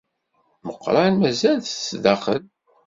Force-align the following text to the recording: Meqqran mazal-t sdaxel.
Meqqran 0.65 1.13
mazal-t 1.17 1.67
sdaxel. 1.73 2.43